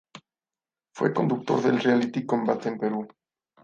[0.95, 3.07] Fue conductor del reality Combate en Perú.